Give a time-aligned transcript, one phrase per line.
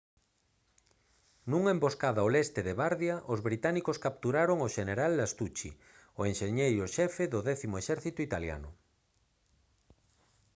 [1.49, 5.69] nunha emboscada ao leste de bardia os británicos capturaron ao xeneral lastucci
[6.19, 8.69] o enxeñeiro xefe do décimo exército italiano